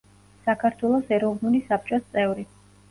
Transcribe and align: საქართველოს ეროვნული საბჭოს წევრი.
საქართველოს 0.47 1.13
ეროვნული 1.19 1.63
საბჭოს 1.69 2.11
წევრი. 2.17 2.53